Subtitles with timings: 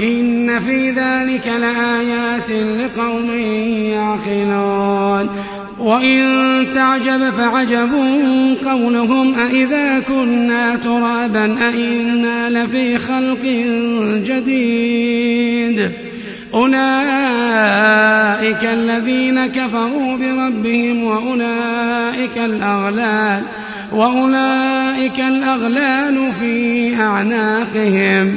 [0.00, 3.30] إن في ذلك لآيات لقوم
[3.90, 5.28] يعقلون
[5.78, 7.90] وإن تعجب فعجب
[8.64, 13.44] قولهم أإذا كنا ترابا أإنا لفي خلق
[14.26, 15.90] جديد
[16.54, 16.72] أولئك
[18.64, 23.42] الذين كفروا بربهم وأولئك الأغلال
[23.92, 28.36] وأولئك الأغلال في أعناقهم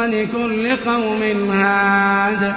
[0.00, 2.54] ولكل قوم هاد.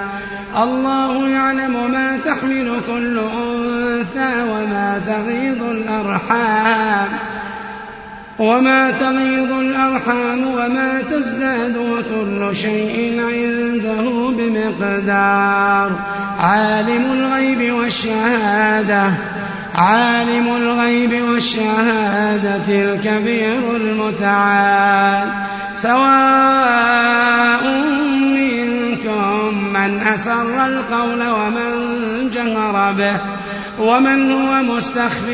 [0.62, 7.08] الله يعلم ما تحمل كل أنثى وما تغيض الأرحام.
[8.38, 15.92] وما تغيض الأرحام وما تزداد وكل شيء عنده بمقدار.
[16.38, 19.33] عالم الغيب والشهادة.
[19.74, 25.28] عالم الغيب والشهادة الكبير المتعال.
[25.76, 27.62] سواء
[28.34, 31.70] منكم من أسر القول ومن
[32.34, 33.16] جهر به
[33.78, 35.26] ومن هو مستخف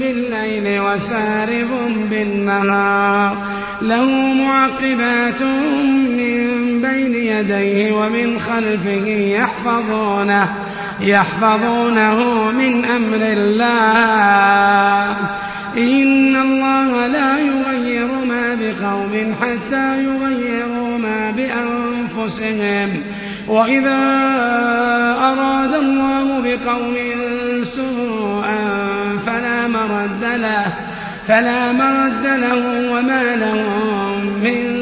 [0.00, 1.70] بالليل وسارب
[2.10, 3.36] بالنهار.
[3.82, 10.48] له معقبات من بين يديه ومن خلفه يحفظونه.
[11.00, 15.16] يحفظونه من أمر الله.
[15.76, 23.02] إن الله لا يغير ما بقوم حتى يغيروا ما بأنفسهم.
[23.48, 23.98] وإذا
[25.18, 26.96] أراد الله بقوم
[27.64, 28.58] سوءا
[29.26, 30.66] فلا مرد له
[31.28, 34.81] فلا مرد له وما لهم من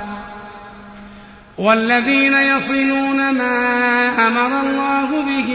[1.61, 5.49] والذين يصلون ما أمر الله به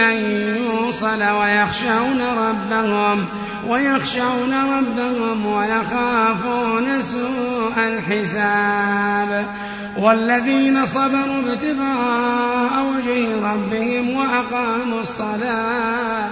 [0.00, 0.16] أن
[0.56, 3.26] يوصل ويخشون ربهم
[3.68, 9.46] ويخشون ربهم ويخافون سوء الحساب.
[9.98, 16.28] والذين صبروا ابتغاء وجه ربهم وأقاموا الصلاة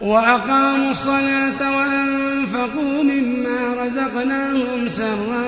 [0.00, 5.44] وأقاموا الصلاة وأنفقوا مما رزقناهم سرا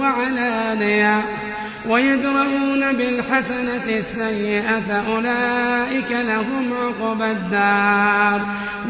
[0.00, 1.49] وعلانية.
[1.88, 8.40] ويدرؤون بالحسنة السيئة أولئك لهم عقبى الدار.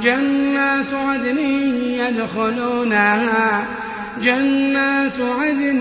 [0.03, 1.39] جنات عدن
[1.79, 3.67] يدخلونها
[4.23, 5.81] جنات عدن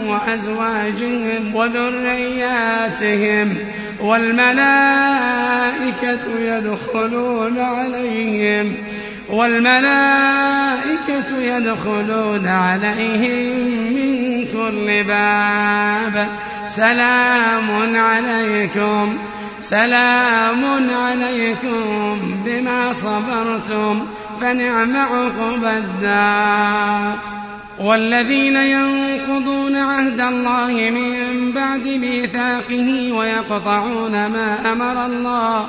[0.08, 3.58] وأزواجهم وذرياتهم.
[4.02, 5.60] والملائكة
[6.40, 8.74] يدخلون عليهم
[9.30, 10.80] والملائكة
[11.40, 13.58] يدخلون عليهم
[13.94, 16.28] من كل باب.
[16.70, 19.18] سلام عليكم
[19.62, 24.06] سلام عليكم بما صبرتم
[24.42, 27.39] فنعم عقبى الدار.
[27.80, 35.68] والذين ينقضون عهد الله من بعد ميثاقه ويقطعون ما أمر الله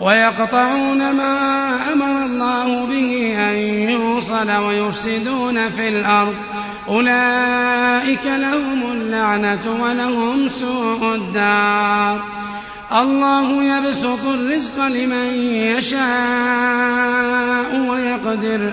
[0.00, 3.56] ويقطعون ما أمر الله به أن
[3.90, 6.34] يوصل ويفسدون في الأرض.
[6.88, 12.24] أولئك لهم اللعنة ولهم سوء الدار.
[12.92, 16.06] الله يبسط الرزق لمن يشاء
[17.88, 18.72] ويقدر.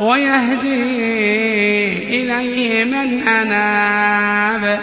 [0.00, 0.82] ويهدي
[2.22, 4.80] إليه من أناب.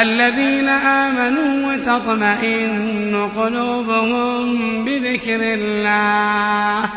[0.00, 6.88] الذين آمنوا وتطمئن قلوبهم بذكر الله.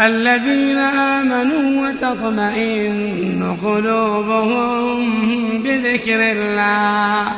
[0.00, 4.98] الذين آمنوا وتطمئن قلوبهم
[5.62, 7.32] بذكر الله.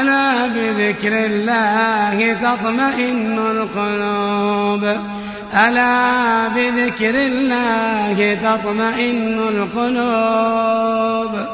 [0.00, 4.96] ألا بذكر الله تطمئن القلوب.
[5.56, 11.46] ألا بذكر الله تطمئن القلوب؟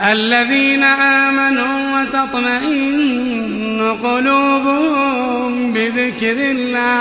[0.00, 6.92] الذين آمنوا وتطمئن قلوبهم بذكر الله.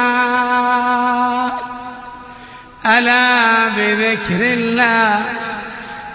[2.85, 5.21] ألا بذكر الله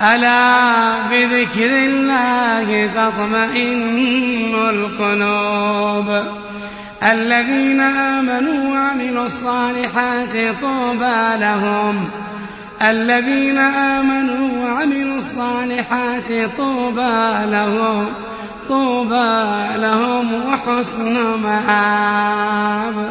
[0.03, 6.46] ألا بذكر الله تطمئن القلوب.
[7.03, 12.09] الذين آمنوا وعملوا الصالحات طوبى لهم.
[12.83, 18.07] الذين آمنوا وعملوا الصالحات طوبى لهم.
[18.69, 19.45] طوبى
[19.77, 23.11] لهم وحسن مآب.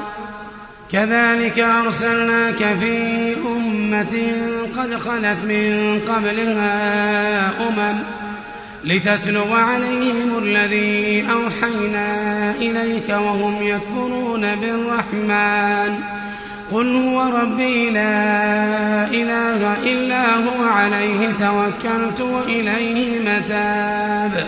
[0.91, 4.33] كذلك أرسلناك في أمة
[4.77, 8.24] قد خلت من قبلها أمم
[8.85, 15.99] لتتلو عليهم الذي أوحينا إليك وهم يكفرون بالرحمن.
[16.71, 24.47] قل هو ربي لا إله إلا هو عليه توكلت وإليه متاب.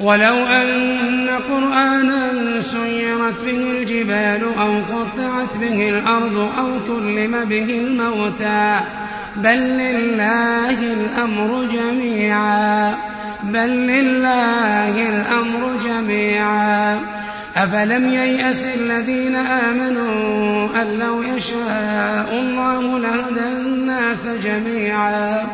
[0.00, 8.80] ولو أن قرآنا سيرت به الجبال أو قطعت به الأرض أو كلم به الموتى
[9.36, 12.94] بل لله الأمر جميعا.
[13.42, 17.00] بل لله الأمر جميعا.
[17.56, 25.44] أفلم ييأس الذين آمنوا أن لو يشاء الله لهدى الناس جميعا.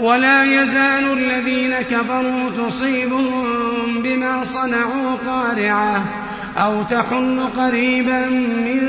[0.00, 6.04] ولا يزال الذين كفروا تصيبهم بما صنعوا قارعة
[6.58, 8.80] أو تحل قريبا من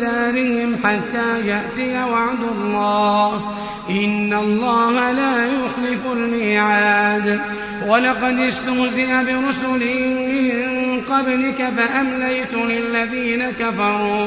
[0.00, 3.54] دارهم حتى يأتي وعد الله.
[3.90, 7.40] إن الله لا يخلف الميعاد.
[7.86, 9.80] ولقد استهزئ برسل
[10.28, 14.26] من قبلك فأمليت للذين كفروا.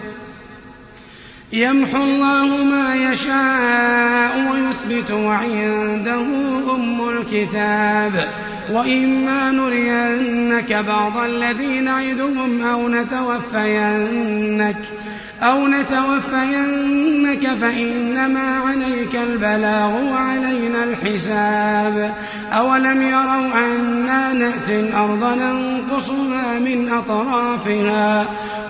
[1.53, 6.21] يمحو الله ما يشاء ويثبت وعنده
[6.75, 8.27] أم الكتاب.
[8.71, 14.75] وإما نرينك بعض الذي نعدهم أو نتوفينك
[15.41, 22.13] أو نتوفينك فإنما عليك البلاغ وعلينا الحساب.
[22.51, 28.25] أولم يروا أنا نأتي الأرض ننقصها من أطرافها؟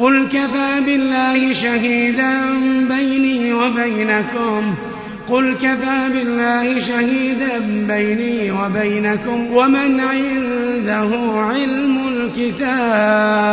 [0.00, 2.32] قل كفى بالله شهيدا
[2.88, 4.74] بيني وبينكم
[5.28, 13.50] قل كفى بالله شهيدا بيني وبينكم ومن عنده علم الكتاب